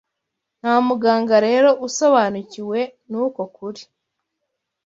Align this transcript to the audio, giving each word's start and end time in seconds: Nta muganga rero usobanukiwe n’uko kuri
Nta 0.59 0.73
muganga 0.87 1.35
rero 1.47 1.69
usobanukiwe 1.87 2.79
n’uko 3.09 3.41
kuri 3.55 3.81